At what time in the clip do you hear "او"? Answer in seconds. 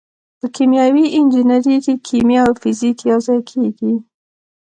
2.47-2.53